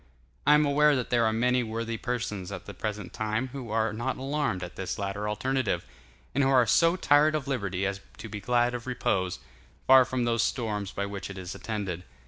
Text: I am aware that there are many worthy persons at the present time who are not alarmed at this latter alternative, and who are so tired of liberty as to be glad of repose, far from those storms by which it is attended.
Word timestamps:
I 0.47 0.55
am 0.55 0.65
aware 0.65 0.95
that 0.95 1.11
there 1.11 1.25
are 1.27 1.31
many 1.31 1.61
worthy 1.61 1.95
persons 1.95 2.51
at 2.51 2.65
the 2.65 2.73
present 2.73 3.13
time 3.13 3.49
who 3.49 3.69
are 3.69 3.93
not 3.93 4.17
alarmed 4.17 4.63
at 4.63 4.75
this 4.75 4.97
latter 4.97 5.29
alternative, 5.29 5.85
and 6.33 6.43
who 6.43 6.49
are 6.49 6.65
so 6.65 6.95
tired 6.95 7.35
of 7.35 7.47
liberty 7.47 7.85
as 7.85 8.01
to 8.17 8.27
be 8.27 8.39
glad 8.39 8.73
of 8.73 8.87
repose, 8.87 9.37
far 9.85 10.03
from 10.03 10.23
those 10.23 10.41
storms 10.41 10.91
by 10.91 11.05
which 11.05 11.29
it 11.29 11.37
is 11.37 11.53
attended. 11.53 12.03